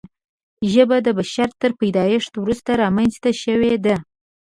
[0.71, 3.95] ژبه د بشر تر پیدایښت وروسته رامنځته شوې ده.